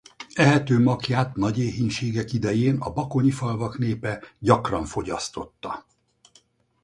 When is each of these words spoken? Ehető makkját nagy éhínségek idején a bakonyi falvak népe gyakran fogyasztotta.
Ehető 0.33 0.79
makkját 0.79 1.35
nagy 1.35 1.59
éhínségek 1.59 2.33
idején 2.33 2.77
a 2.79 2.93
bakonyi 2.93 3.31
falvak 3.31 3.77
népe 3.77 4.21
gyakran 4.39 4.85
fogyasztotta. 4.85 5.85